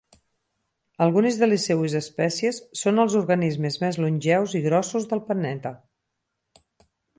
Algunes 1.05 1.35
de 1.41 1.49
les 1.49 1.65
seues 1.69 1.97
espècies 1.99 2.61
són 2.81 3.03
els 3.05 3.19
organismes 3.21 3.79
més 3.85 4.01
longeus 4.07 4.57
i 4.61 4.65
grossos 4.67 5.09
del 5.15 5.25
planeta. 5.31 5.77